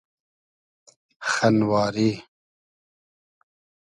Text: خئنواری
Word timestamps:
خئنواری 1.31 2.11